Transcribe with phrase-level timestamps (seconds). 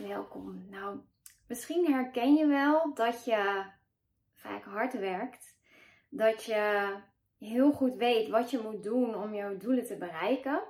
[0.00, 0.66] welkom.
[0.70, 0.98] Nou,
[1.48, 3.64] misschien herken je wel dat je
[4.34, 5.58] vaak hard werkt.
[6.08, 6.94] Dat je
[7.38, 10.62] heel goed weet wat je moet doen om jouw doelen te bereiken.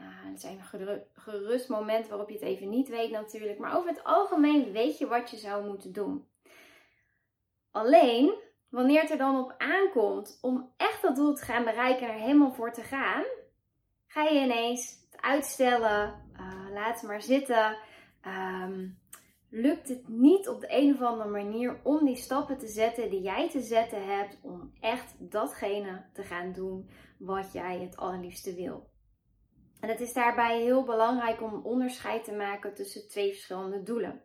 [0.00, 0.60] Uh, er zijn
[1.14, 3.58] gerust momenten waarop je het even niet weet natuurlijk.
[3.58, 6.28] Maar over het algemeen weet je wat je zou moeten doen.
[7.70, 8.34] Alleen,
[8.68, 12.20] wanneer het er dan op aankomt om echt dat doel te gaan bereiken en er
[12.20, 13.24] helemaal voor te gaan,
[14.06, 17.78] ga je ineens het uitstellen, uh, laat het maar zitten.
[18.26, 18.88] Ehm,
[19.50, 23.22] lukt het niet op de een of andere manier om die stappen te zetten die
[23.22, 28.90] jij te zetten hebt om echt datgene te gaan doen wat jij het allerliefste wil.
[29.80, 34.22] En het is daarbij heel belangrijk om onderscheid te maken tussen twee verschillende doelen.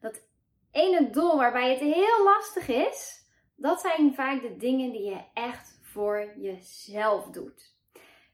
[0.00, 0.22] Dat
[0.70, 3.26] ene doel waarbij het heel lastig is,
[3.56, 7.76] dat zijn vaak de dingen die je echt voor jezelf doet.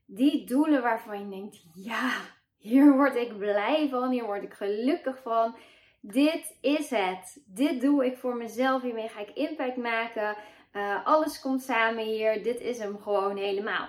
[0.07, 2.21] Die doelen waarvan je denkt, ja,
[2.65, 5.57] hier word ik blij van, hier word ik gelukkig van.
[6.01, 7.43] Dit is het.
[7.47, 8.83] Dit doe ik voor mezelf.
[8.83, 10.37] Hiermee ga ik impact maken.
[10.73, 12.43] Uh, alles komt samen hier.
[12.43, 13.89] Dit is hem gewoon helemaal.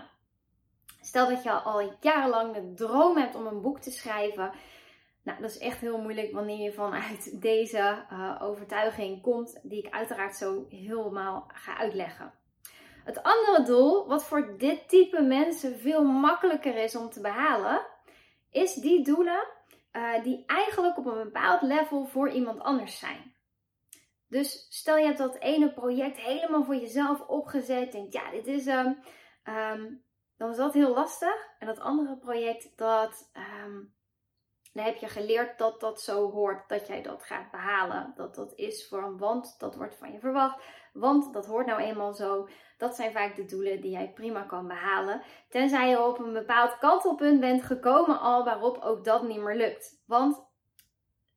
[1.01, 4.51] Stel dat je al jarenlang de droom hebt om een boek te schrijven.
[5.23, 9.93] Nou, dat is echt heel moeilijk wanneer je vanuit deze uh, overtuiging komt, die ik
[9.93, 12.33] uiteraard zo helemaal ga uitleggen.
[13.03, 17.93] Het andere doel, wat voor dit type mensen veel makkelijker is om te behalen,
[18.55, 19.47] is die doelen
[19.91, 23.35] uh, die eigenlijk op een bepaald level voor iemand anders zijn.
[24.27, 27.91] Dus stel je hebt dat ene project helemaal voor jezelf opgezet.
[27.91, 28.99] Denkt, ja, dit is hem.
[29.43, 30.03] Um,
[30.37, 31.47] dan is dat heel lastig.
[31.59, 33.31] En dat andere project, dat,
[33.63, 33.93] um,
[34.75, 38.13] dan heb je geleerd dat dat zo hoort dat jij dat gaat behalen.
[38.15, 40.63] Dat dat is voor een want, dat wordt van je verwacht.
[40.93, 42.47] Want dat hoort nou eenmaal zo.
[42.77, 45.21] Dat zijn vaak de doelen die jij prima kan behalen.
[45.49, 50.03] Tenzij je op een bepaald kantelpunt bent gekomen al waarop ook dat niet meer lukt.
[50.05, 50.43] Want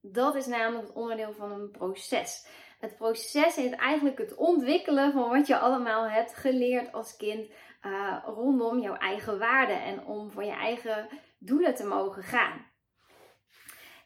[0.01, 2.49] dat is namelijk het onderdeel van een proces.
[2.81, 7.51] Het proces is eigenlijk het ontwikkelen van wat je allemaal hebt geleerd als kind
[7.83, 11.09] uh, rondom jouw eigen waarden en om voor je eigen
[11.39, 12.77] doelen te mogen gaan.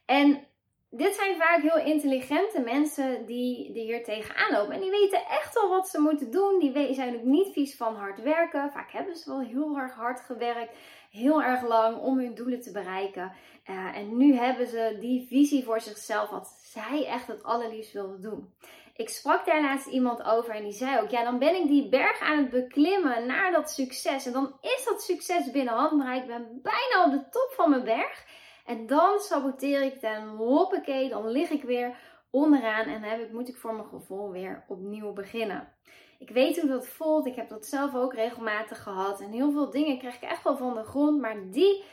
[0.04, 0.46] En
[0.90, 4.74] dit zijn vaak heel intelligente mensen die, die hier tegenaan lopen.
[4.74, 6.58] En die weten echt wel wat ze moeten doen.
[6.58, 8.72] Die zijn ook niet vies van hard werken.
[8.72, 10.76] Vaak hebben ze wel heel erg hard gewerkt.
[11.10, 13.32] Heel erg lang om hun doelen te bereiken.
[13.70, 16.30] Uh, en nu hebben ze die visie voor zichzelf.
[16.30, 18.54] Wat zij echt het allerliefst wilden doen.
[18.96, 21.88] Ik sprak daar laatst iemand over en die zei ook: Ja, dan ben ik die
[21.88, 24.26] berg aan het beklimmen naar dat succes.
[24.26, 26.22] En dan is dat succes binnen handbereik.
[26.22, 28.24] Ik ben bijna op de top van mijn berg.
[28.64, 31.96] En dan saboteer ik dan, hoppakee, dan lig ik weer
[32.30, 35.72] onderaan en heb ik, moet ik voor mijn gevoel weer opnieuw beginnen.
[36.18, 39.70] Ik weet hoe dat voelt, ik heb dat zelf ook regelmatig gehad en heel veel
[39.70, 41.84] dingen krijg ik echt wel van de grond, maar die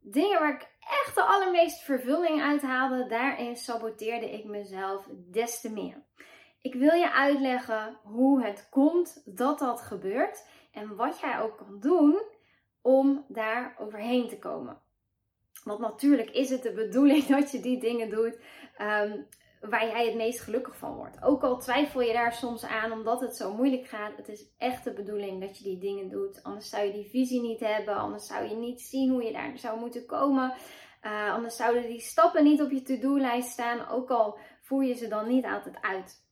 [0.00, 5.72] dingen waar ik echt de allermeeste vervulling uit haalde, daarin saboteerde ik mezelf des te
[5.72, 6.02] meer.
[6.60, 11.80] Ik wil je uitleggen hoe het komt dat dat gebeurt en wat jij ook kan
[11.80, 12.22] doen
[12.82, 14.80] om daar overheen te komen.
[15.64, 18.38] Want natuurlijk is het de bedoeling dat je die dingen doet
[18.76, 19.20] ehm,
[19.60, 21.22] waar jij het meest gelukkig van wordt.
[21.22, 24.16] Ook al twijfel je daar soms aan omdat het zo moeilijk gaat.
[24.16, 26.42] Het is echt de bedoeling dat je die dingen doet.
[26.42, 27.96] Anders zou je die visie niet hebben.
[27.96, 30.54] Anders zou je niet zien hoe je daar zou moeten komen.
[31.02, 33.88] Uh, anders zouden die stappen niet op je to-do-lijst staan.
[33.88, 36.22] Ook al voer je ze dan niet altijd uit.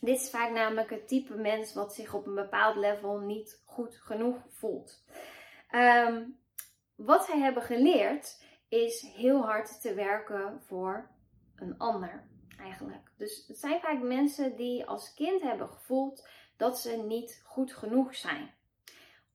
[0.00, 3.96] Dit is vaak namelijk het type mens wat zich op een bepaald level niet goed
[3.96, 5.04] genoeg voelt.
[5.70, 6.38] Um,
[6.94, 11.08] wat zij hebben geleerd is heel hard te werken voor
[11.56, 12.24] een ander
[12.58, 13.10] eigenlijk.
[13.16, 18.14] Dus het zijn vaak mensen die als kind hebben gevoeld dat ze niet goed genoeg
[18.14, 18.56] zijn.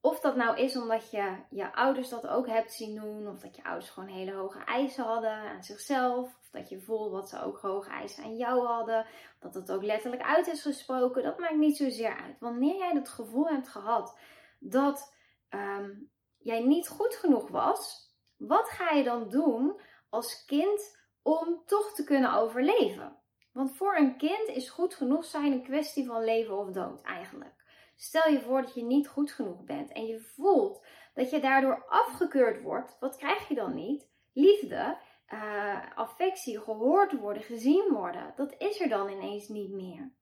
[0.00, 3.56] Of dat nou is omdat je je ouders dat ook hebt zien doen, of dat
[3.56, 7.42] je ouders gewoon hele hoge eisen hadden aan zichzelf, of dat je voelt dat ze
[7.42, 9.06] ook hoge eisen aan jou hadden,
[9.40, 12.36] dat het ook letterlijk uit is gesproken, dat maakt niet zozeer uit.
[12.38, 14.18] Wanneer jij het gevoel hebt gehad
[14.58, 15.14] dat
[15.50, 18.03] um, jij niet goed genoeg was,
[18.46, 23.16] wat ga je dan doen als kind om toch te kunnen overleven?
[23.52, 27.64] Want voor een kind is goed genoeg zijn een kwestie van leven of dood eigenlijk.
[27.96, 31.84] Stel je voor dat je niet goed genoeg bent en je voelt dat je daardoor
[31.88, 32.96] afgekeurd wordt.
[33.00, 34.08] Wat krijg je dan niet?
[34.32, 34.98] Liefde,
[35.32, 38.32] uh, affectie, gehoord worden, gezien worden.
[38.36, 40.12] Dat is er dan ineens niet meer.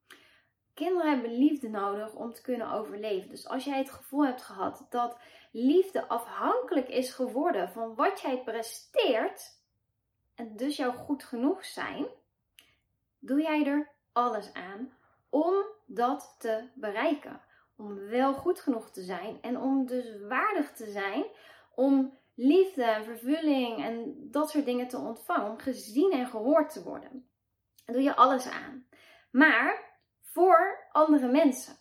[0.82, 3.28] Kinderen hebben liefde nodig om te kunnen overleven.
[3.28, 5.18] Dus als jij het gevoel hebt gehad dat
[5.52, 9.60] liefde afhankelijk is geworden van wat jij presteert,
[10.34, 12.06] en dus jouw goed genoeg zijn,
[13.18, 14.92] doe jij er alles aan
[15.28, 17.40] om dat te bereiken.
[17.76, 21.24] Om wel goed genoeg te zijn en om dus waardig te zijn
[21.74, 25.50] om liefde en vervulling en dat soort dingen te ontvangen.
[25.50, 27.28] Om gezien en gehoord te worden.
[27.84, 28.86] Daar doe je alles aan.
[29.30, 29.91] Maar
[30.32, 31.74] voor andere mensen.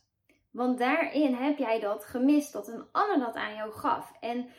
[0.51, 4.11] Want daarin heb jij dat gemist, dat een ander dat aan jou gaf.
[4.19, 4.49] En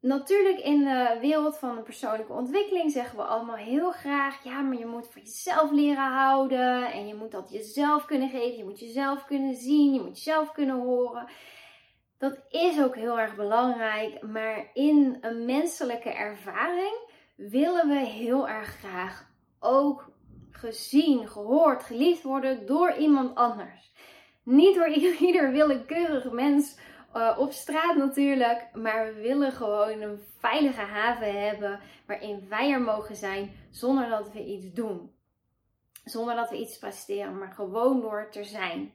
[0.00, 4.78] natuurlijk in de wereld van de persoonlijke ontwikkeling zeggen we allemaal heel graag: ja, maar
[4.78, 6.92] je moet voor jezelf leren houden.
[6.92, 8.56] En je moet dat jezelf kunnen geven.
[8.56, 9.94] Je moet jezelf kunnen zien.
[9.94, 11.28] Je moet jezelf kunnen horen.
[12.18, 14.22] Dat is ook heel erg belangrijk.
[14.22, 19.26] Maar in een menselijke ervaring willen we heel erg graag
[19.60, 20.10] ook
[20.58, 23.92] gezien, gehoord, geliefd worden door iemand anders.
[24.42, 24.88] Niet door
[25.20, 26.78] ieder willekeurig mens
[27.16, 32.80] uh, op straat natuurlijk, maar we willen gewoon een veilige haven hebben waarin wij er
[32.80, 35.12] mogen zijn zonder dat we iets doen.
[36.04, 38.92] Zonder dat we iets presteren, maar gewoon door te zijn.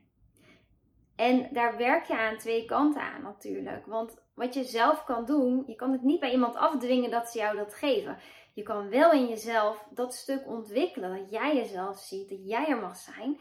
[1.15, 3.85] En daar werk je aan twee kanten aan natuurlijk.
[3.85, 7.37] Want wat je zelf kan doen, je kan het niet bij iemand afdwingen dat ze
[7.37, 8.17] jou dat geven.
[8.53, 12.77] Je kan wel in jezelf dat stuk ontwikkelen, dat jij jezelf ziet, dat jij er
[12.77, 13.39] mag zijn.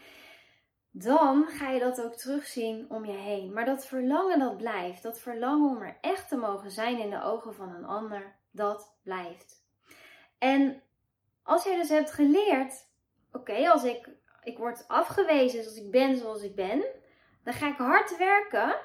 [0.91, 3.53] Dan ga je dat ook terugzien om je heen.
[3.53, 7.21] Maar dat verlangen dat blijft, dat verlangen om er echt te mogen zijn in de
[7.21, 9.65] ogen van een ander, dat blijft.
[10.37, 10.81] En
[11.43, 12.87] als jij dus hebt geleerd,
[13.31, 14.09] oké, als ik,
[14.43, 16.85] ik word afgewezen zoals ik ben zoals ik ben,
[17.43, 18.75] dan ga ik hard werken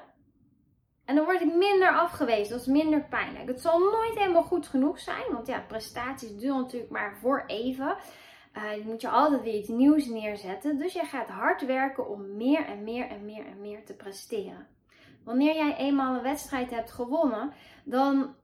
[1.09, 2.51] en dan word ik minder afgewezen.
[2.51, 3.47] Dat is minder pijnlijk.
[3.47, 5.23] Het zal nooit helemaal goed genoeg zijn.
[5.31, 7.97] Want ja, prestaties duren natuurlijk maar voor even.
[8.57, 10.77] Uh, je moet je altijd weer iets nieuws neerzetten.
[10.77, 14.67] Dus je gaat hard werken om meer en meer en meer en meer te presteren.
[15.23, 17.53] Wanneer jij eenmaal een wedstrijd hebt gewonnen,
[17.83, 18.35] dan,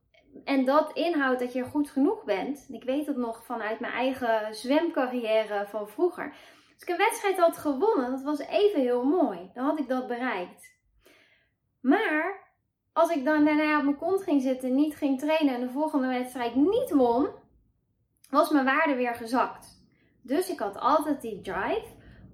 [0.43, 2.65] en dat inhoudt dat je goed genoeg bent.
[2.69, 6.33] Ik weet het nog vanuit mijn eigen zwemcarrière van vroeger.
[6.73, 9.51] Als ik een wedstrijd had gewonnen, dat was even heel mooi.
[9.53, 10.73] Dan had ik dat bereikt.
[11.81, 12.44] Maar
[12.95, 16.07] als ik dan daarna op mijn kont ging zitten, niet ging trainen en de volgende
[16.07, 17.27] wedstrijd niet won,
[18.29, 19.83] was mijn waarde weer gezakt.
[20.21, 21.85] Dus ik had altijd die drive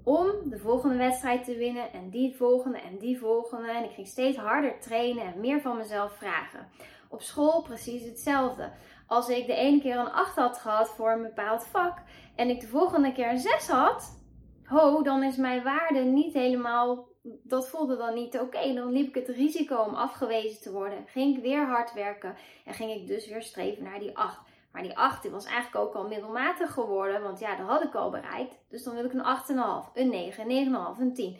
[0.04, 3.72] om de volgende wedstrijd te winnen en die volgende en die volgende.
[3.72, 6.68] En ik ging steeds harder trainen en meer van mezelf vragen.
[7.10, 8.72] Op school precies hetzelfde.
[9.08, 11.98] Als ik de ene keer een 8 had gehad voor een bepaald vak
[12.36, 14.24] en ik de volgende keer een 6 had,
[14.63, 18.74] ho, dan is mijn waarde niet helemaal dat voelde dan niet oké.
[18.74, 21.06] Dan liep ik het risico om afgewezen te worden.
[21.08, 22.36] Ging ik weer hard werken
[22.66, 24.40] en ging ik dus weer streven naar die 8.
[24.72, 28.10] Maar die 8 was eigenlijk ook al middelmatig geworden, want ja, dat had ik al
[28.10, 28.56] bereikt.
[28.70, 31.38] Dus dan wil ik een 8,5, een 9, een 9,5, een 10.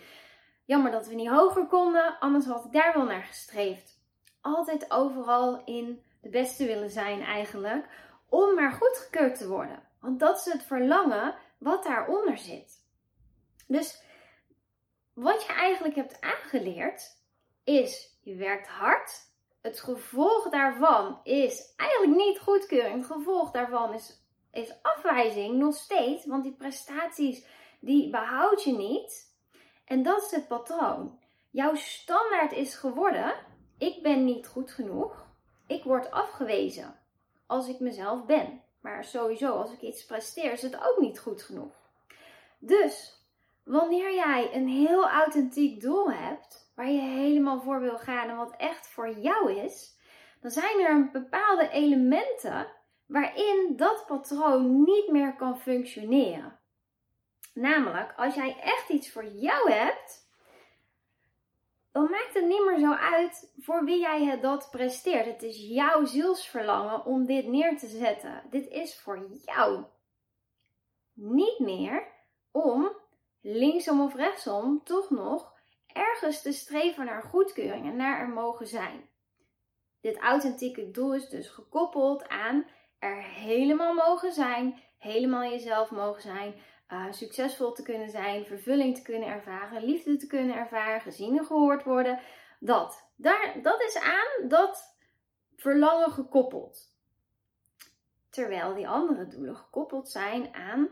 [0.66, 4.00] Jammer dat we niet hoger konden, anders had ik daar wel naar gestreefd.
[4.42, 7.88] Altijd overal in de beste willen zijn eigenlijk,
[8.30, 9.80] om maar goedgekeurd te worden.
[10.00, 12.86] Want dat is het verlangen wat daaronder zit.
[13.68, 14.04] Dus
[15.14, 17.18] wat je eigenlijk hebt aangeleerd
[17.64, 19.30] is, je werkt hard.
[19.62, 22.96] Het gevolg daarvan is eigenlijk niet goedkeuring.
[22.96, 24.22] Het gevolg daarvan is,
[24.52, 27.46] is afwijzing nog steeds, want die prestaties
[27.80, 29.36] die behoud je niet.
[29.86, 31.20] En dat is het patroon.
[31.50, 33.34] Jouw standaard is geworden,
[33.78, 35.26] ik ben niet goed genoeg.
[35.68, 37.00] Ik word afgewezen
[37.46, 38.62] als ik mezelf ben.
[38.82, 41.74] Maar sowieso, als ik iets presteer, is het ook niet goed genoeg.
[42.60, 43.21] Dus
[43.72, 48.56] Wanneer jij een heel authentiek doel hebt, waar je helemaal voor wil gaan en wat
[48.58, 49.98] echt voor jou is,
[50.42, 52.68] dan zijn er bepaalde elementen
[53.06, 56.60] waarin dat patroon niet meer kan functioneren.
[57.54, 60.30] Namelijk, als jij echt iets voor jou hebt,
[61.92, 65.26] dan maakt het niet meer zo uit voor wie jij het dat presteert.
[65.26, 68.44] Het is jouw zielsverlangen om dit neer te zetten.
[68.50, 69.84] Dit is voor jou.
[71.14, 72.08] Niet meer
[72.52, 73.00] om
[73.42, 75.54] linksom of rechtsom, toch nog
[75.88, 79.10] ergens te streven naar goedkeuring en naar er mogen zijn.
[80.02, 82.66] Dit authentieke doel is dus gekoppeld aan
[83.00, 86.54] er helemaal mogen zijn, helemaal jezelf mogen zijn,
[86.90, 91.46] uh, succesvol te kunnen zijn, vervulling te kunnen ervaren, liefde te kunnen ervaren, gezien en
[91.46, 92.20] gehoord worden.
[92.60, 93.10] Dat.
[93.16, 94.98] Daar, dat is aan dat
[95.56, 96.96] verlangen gekoppeld.
[98.30, 100.90] Terwijl die andere doelen gekoppeld zijn aan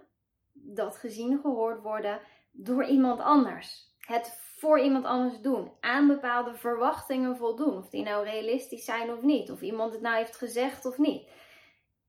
[0.54, 2.22] dat gezien gehoord worden
[2.64, 3.88] door iemand anders.
[4.00, 5.72] Het voor iemand anders doen.
[5.80, 7.78] Aan bepaalde verwachtingen voldoen.
[7.78, 9.52] Of die nou realistisch zijn of niet.
[9.52, 11.28] Of iemand het nou heeft gezegd of niet.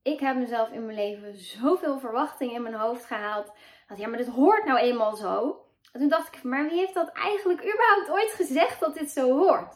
[0.01, 3.51] Ik heb mezelf in mijn leven zoveel verwachtingen in mijn hoofd gehaald.
[3.87, 5.65] Dat ja, maar dit hoort nou eenmaal zo.
[5.91, 9.37] En toen dacht ik, maar wie heeft dat eigenlijk überhaupt ooit gezegd dat dit zo
[9.37, 9.75] hoort?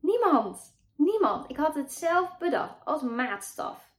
[0.00, 0.76] Niemand.
[0.96, 1.50] Niemand.
[1.50, 3.92] Ik had het zelf bedacht als maatstaf.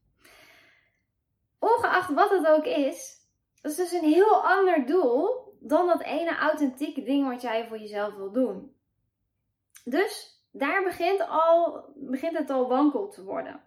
[1.59, 3.17] Ongeacht wat het ook is,
[3.61, 7.79] dat is dus een heel ander doel dan dat ene authentieke ding wat jij voor
[7.79, 8.75] jezelf wil doen.
[9.83, 13.63] Dus daar begint, al, begint het al wankel te worden.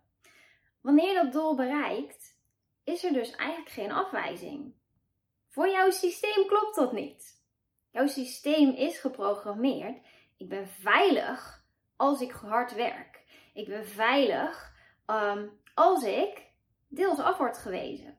[0.81, 2.39] wanneer je dat doel bereikt,
[2.85, 4.75] is er dus eigenlijk geen afwijzing.
[5.49, 7.45] Voor jouw systeem klopt dat niet.
[7.91, 10.07] Jouw systeem is geprogrammeerd.
[10.37, 11.65] Ik ben veilig
[11.97, 13.23] als ik hard werk.
[13.55, 14.75] Ik ben veilig
[15.07, 16.47] ehm, als ik
[16.89, 18.19] deels af word gewezen.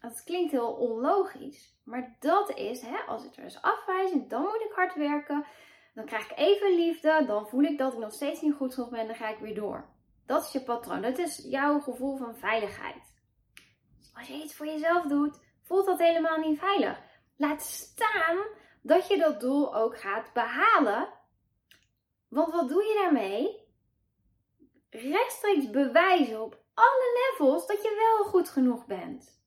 [0.00, 1.78] Dat klinkt heel onlogisch.
[1.90, 5.46] Maar dat is, hè, als ik er is afwijzing, dan moet ik hard werken.
[5.94, 7.24] Dan krijg ik even liefde.
[7.26, 9.06] Dan voel ik dat ik nog steeds niet goed genoeg ben.
[9.06, 9.88] Dan ga ik weer door.
[10.26, 11.02] Dat is je patroon.
[11.02, 13.14] Dat is jouw gevoel van veiligheid.
[13.98, 17.00] Dus als je iets voor jezelf doet, voelt dat helemaal niet veilig.
[17.36, 18.38] Laat staan
[18.82, 21.08] dat je dat doel ook gaat behalen.
[22.28, 23.68] Want wat doe je daarmee?
[24.90, 29.39] Rechtstreeks bewijzen op alle levels dat je wel goed genoeg bent.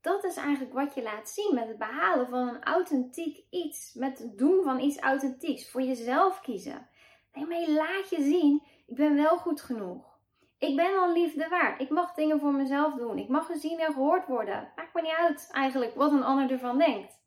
[0.00, 3.92] Dat is eigenlijk wat je laat zien met het behalen van een authentiek iets.
[3.94, 5.70] Met het doen van iets authentieks.
[5.70, 6.88] Voor jezelf kiezen.
[7.32, 10.18] Daarmee laat je zien, ik ben wel goed genoeg.
[10.58, 11.80] Ik ben al liefde waard.
[11.80, 13.18] Ik mag dingen voor mezelf doen.
[13.18, 14.72] Ik mag gezien en gehoord worden.
[14.76, 17.20] Maakt me niet uit eigenlijk wat een ander ervan denkt.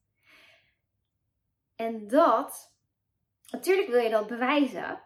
[1.76, 2.76] En dat,
[3.52, 5.02] natuurlijk wil je dat bewijzen.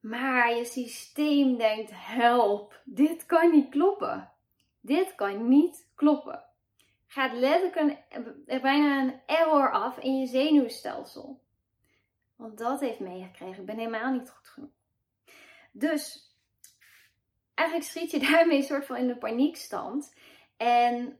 [0.00, 4.32] Maar je systeem denkt: help, dit kan niet kloppen.
[4.80, 6.47] Dit kan niet kloppen.
[7.10, 11.40] Gaat letterlijk een, bijna een error af in je zenuwstelsel.
[12.36, 13.60] Want dat heeft meegekregen.
[13.60, 14.70] Ik ben helemaal niet goed genoeg.
[15.72, 16.34] Dus
[17.54, 20.14] eigenlijk schiet je daarmee een soort van in de paniekstand.
[20.56, 21.18] En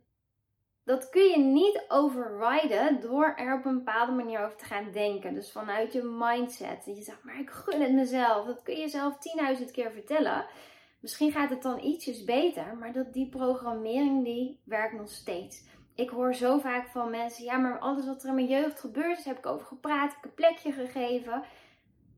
[0.85, 5.35] dat kun je niet overriden door er op een bepaalde manier over te gaan denken.
[5.35, 6.85] Dus vanuit je mindset.
[6.85, 8.47] Je zegt, maar ik gun het mezelf.
[8.47, 9.14] Dat kun je zelf
[9.59, 10.47] 10.000 keer vertellen.
[11.00, 15.64] Misschien gaat het dan ietsjes beter, maar dat die programmering die werkt nog steeds.
[15.98, 19.18] Ik hoor zo vaak van mensen, ja, maar alles wat er in mijn jeugd gebeurd
[19.18, 21.42] is, heb ik over gepraat, ik heb een plekje gegeven.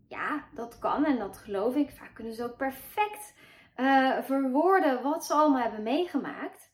[0.08, 1.90] Ja, dat kan en dat geloof ik.
[1.90, 3.34] Vaak kunnen ze ook perfect
[3.76, 6.70] uh, verwoorden wat ze allemaal hebben meegemaakt.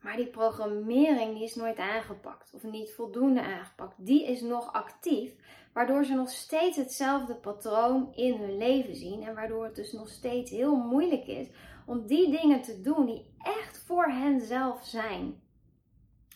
[0.00, 4.06] Maar die programmering die is nooit aangepakt of niet voldoende aangepakt.
[4.06, 5.34] Die is nog actief,
[5.72, 10.08] waardoor ze nog steeds hetzelfde patroon in hun leven zien en waardoor het dus nog
[10.08, 11.48] steeds heel moeilijk is
[11.86, 15.42] om die dingen te doen die echt voor henzelf zijn.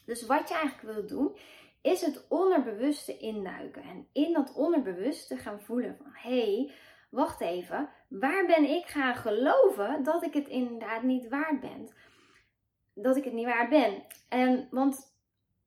[0.08, 1.36] Dus wat je eigenlijk wil doen,
[1.82, 6.72] is het onderbewuste induiken en in dat onderbewuste gaan voelen van hé, hey,
[7.10, 11.88] wacht even, waar ben ik gaan geloven dat ik het inderdaad niet waard ben?
[12.94, 14.02] Dat ik het niet waard ben.
[14.28, 15.16] En want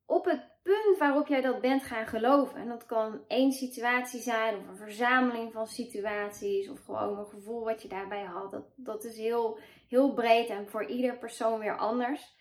[0.06, 4.56] op het punt waarop jij dat bent gaan geloven, en dat kan één situatie zijn,
[4.56, 9.04] of een verzameling van situaties, of gewoon een gevoel wat je daarbij had, dat, dat
[9.04, 9.58] is heel,
[9.88, 12.40] heel breed en voor ieder persoon weer anders.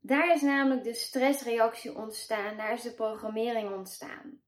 [0.00, 4.40] Daar is namelijk de stressreactie ontstaan, daar is de programmering ontstaan.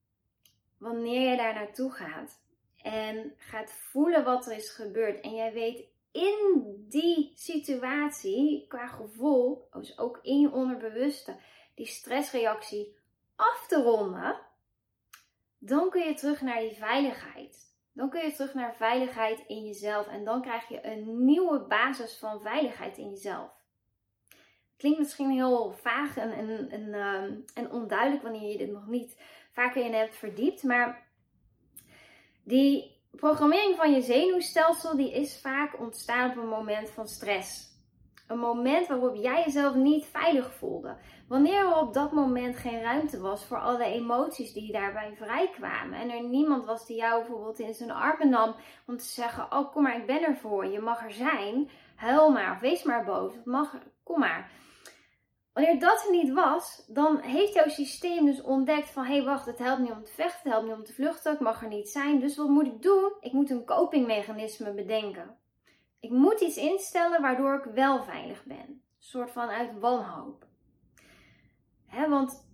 [0.77, 2.41] Wanneer je daar naartoe gaat,
[2.81, 5.21] en gaat voelen wat er is gebeurd.
[5.21, 11.35] En jij weet in die situatie, qua gevoel, dus ook in je onderbewuste,
[11.75, 12.97] die stressreactie
[13.35, 14.39] af te ronden.
[15.57, 17.69] Dan kun je terug naar die veiligheid.
[17.93, 20.07] Dan kun je terug naar veiligheid in jezelf.
[20.07, 23.51] En dan krijg je een nieuwe basis van veiligheid in jezelf.
[24.81, 26.31] Klinkt misschien heel vaag en,
[26.69, 29.21] en, ehm, en onduidelijk wanneer je dit nog niet
[29.51, 30.63] vaker in hebt verdiept.
[30.63, 31.07] Maar
[32.43, 37.69] die programmering van je zenuwstelsel die is vaak ontstaan op een moment van stress.
[38.27, 40.97] Een moment waarop jij jezelf niet veilig voelde.
[41.27, 45.99] Wanneer er op dat moment geen ruimte was voor alle emoties die daarbij vrijkwamen.
[45.99, 49.71] En er niemand was die jou bijvoorbeeld in zijn armen nam om te zeggen: Oh,
[49.71, 50.79] kom maar, ik ben er voor je.
[50.79, 51.69] mag er zijn.
[51.95, 53.33] Huil maar, wees maar boos.
[53.45, 54.49] Mag, kom maar.
[55.53, 59.45] Wanneer dat er niet was, dan heeft jouw systeem dus ontdekt van hé hey, wacht,
[59.45, 61.67] het helpt niet om te vechten, het helpt niet om te vluchten, ik mag er
[61.67, 62.19] niet zijn.
[62.19, 63.13] Dus wat moet ik doen?
[63.19, 65.37] Ik moet een copingmechanisme bedenken.
[65.99, 68.57] Ik moet iets instellen waardoor ik wel veilig ben.
[68.57, 70.45] Een soort van uit wanhoop.
[71.87, 72.47] Hè, want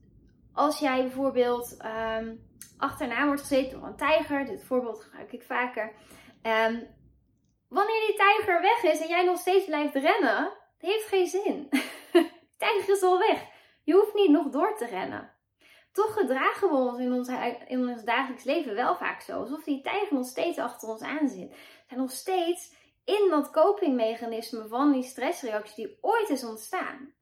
[0.54, 1.78] als jij bijvoorbeeld
[2.20, 5.94] um, achterna wordt gezeten door een tijger, dit voorbeeld gebruik ik vaker.
[6.44, 6.88] Um,
[7.68, 10.44] wanneer die tijger weg is en jij nog steeds blijft rennen,
[10.78, 11.68] dat heeft geen zin.
[12.58, 13.46] tijger is al weg.
[13.84, 15.32] Je hoeft niet nog door te rennen.
[15.92, 17.30] Toch gedragen we ons in ons,
[17.68, 19.40] in ons dagelijks leven wel vaak zo.
[19.40, 21.56] Alsof die tijger nog steeds achter ons aan zit.
[21.88, 22.74] En nog steeds
[23.06, 27.14] in dat copingmechanisme van die stressreactie die ooit is ontstaan.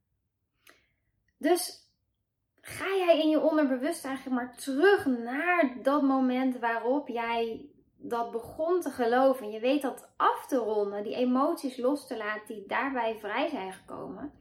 [1.38, 1.90] Dus
[2.62, 8.82] ga jij in je onderbewust eigenlijk maar terug naar dat moment waarop jij dat begon
[8.82, 9.52] te geloven.
[9.52, 13.74] Je weet dat af te ronden, die emoties los te laten die daarbij vrij zijn
[13.74, 14.34] gekomen.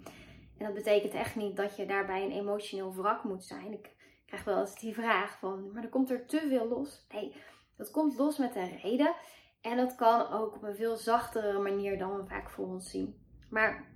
[0.58, 3.72] En dat betekent echt niet dat je daarbij een emotioneel wrak moet zijn.
[3.72, 3.90] Ik
[4.26, 7.06] krijg wel eens die vraag van, maar er komt er te veel los.
[7.08, 7.36] Nee,
[7.76, 9.14] dat komt los met een reden.
[9.60, 13.22] En dat kan ook op een veel zachtere manier dan we vaak voor ons zien.
[13.50, 13.92] Maar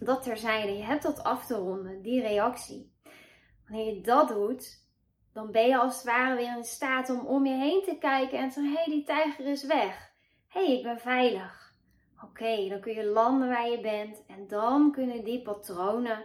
[0.00, 2.94] dat terzijde, je hebt dat af te ronden, die reactie.
[3.68, 4.84] Wanneer je dat doet,
[5.32, 8.38] dan ben je als het ware weer in staat om om je heen te kijken
[8.38, 10.12] en zeggen: hé, hey, die tijger is weg.
[10.48, 11.65] Hé, hey, ik ben veilig.
[12.30, 16.24] Oké, dan kun je landen waar je bent en dan kunnen die patronen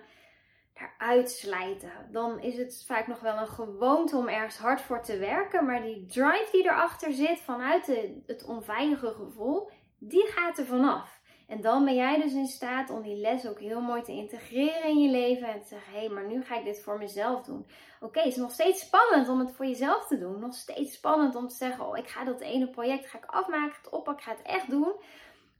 [0.73, 1.91] eruit slijten.
[2.11, 5.81] Dan is het vaak nog wel een gewoonte om ergens hard voor te werken, maar
[5.81, 7.91] die drive die erachter zit vanuit
[8.25, 11.19] het onveilige gevoel, die gaat er vanaf.
[11.51, 14.89] En dan ben jij dus in staat om die les ook heel mooi te integreren
[14.89, 17.41] in je leven en te zeggen: hé, hey, maar nu ga ik dit voor mezelf
[17.41, 17.67] doen.
[17.99, 20.39] Oké, het is nog steeds spannend om het voor jezelf te doen.
[20.39, 23.77] Nog steeds spannend om te zeggen: oh, ik ga dat ene project ga ik afmaken,
[23.81, 24.93] het oppak, ik ga het echt doen.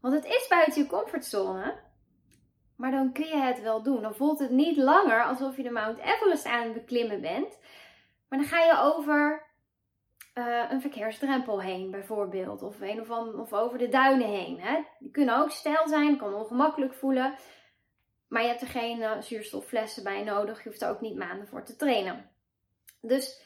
[0.01, 1.79] Want het is buiten je comfortzone.
[2.75, 4.01] Maar dan kun je het wel doen.
[4.01, 7.60] Dan voelt het niet langer alsof je de Mount Everest aan het beklimmen bent.
[8.29, 9.50] Maar dan ga je over
[10.34, 12.62] uh, een verkeersdrempel heen, bijvoorbeeld.
[12.62, 14.60] Of, een of, of over de duinen heen.
[14.60, 14.84] Hè?
[15.00, 17.36] Die kunnen ook stijl zijn, kan ongemakkelijk voelen.
[18.27, 20.63] Maar je hebt er geen uh, zuurstofflessen bij nodig.
[20.63, 22.29] Je hoeft er ook niet maanden voor te trainen.
[23.01, 23.41] Dus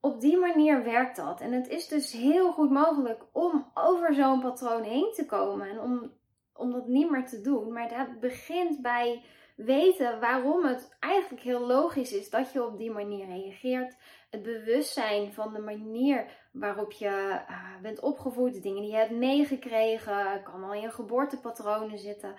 [0.00, 1.40] op die manier werkt dat.
[1.40, 5.68] En het is dus heel goed mogelijk om over zo'n patroon heen te komen.
[5.68, 6.12] En om,
[6.52, 7.72] om dat niet meer te doen.
[7.72, 9.22] Maar dat begint bij
[9.56, 13.96] weten waarom het eigenlijk heel logisch is dat je op die manier reageert.
[14.30, 19.10] Het bewustzijn van de manier waarop je uh, bent opgevoed, de dingen die je hebt
[19.10, 22.34] meegekregen, kan al in je geboortepatronen zitten.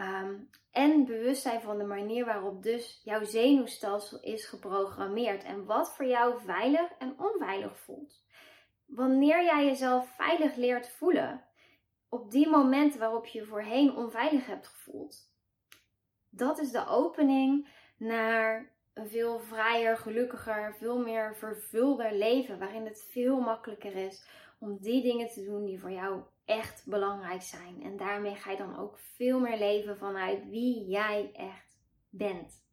[0.00, 6.06] Um, en bewustzijn van de manier waarop dus jouw zenuwstelsel is geprogrammeerd en wat voor
[6.06, 8.24] jou veilig en onveilig voelt.
[8.86, 11.44] Wanneer jij jezelf veilig leert voelen,
[12.08, 15.30] op die momenten waarop je voorheen onveilig hebt gevoeld,
[16.28, 22.58] dat is de opening naar een veel vrijer, gelukkiger, veel meer vervulder leven.
[22.58, 24.26] Waarin het veel makkelijker is
[24.58, 27.82] om die dingen te doen die voor jou echt belangrijk zijn.
[27.82, 31.78] En daarmee ga je dan ook veel meer leven vanuit wie jij echt
[32.08, 32.68] bent.